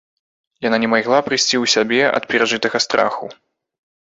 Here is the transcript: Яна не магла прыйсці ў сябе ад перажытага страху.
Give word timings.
Яна 0.67 0.77
не 0.83 0.87
магла 0.93 1.19
прыйсці 1.27 1.55
ў 1.63 1.73
сябе 1.75 2.01
ад 2.17 2.23
перажытага 2.33 2.77
страху. 2.89 3.25